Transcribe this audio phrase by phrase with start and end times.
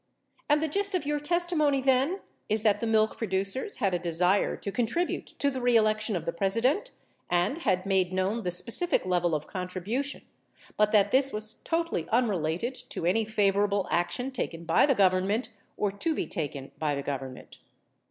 [0.49, 4.57] And the gist of your testimony, then, is that the milk producers had a desire
[4.57, 6.89] to contribute to the reelection of the President,
[7.29, 10.23] and had made known the specific level of contribution,
[10.75, 15.49] but that this was totally unrelated to any favor able action taken by the Government
[15.77, 17.59] or to be taken by the Government.